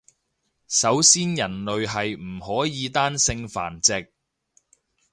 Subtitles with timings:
[0.67, 4.11] 首先人類係唔可以單性繁殖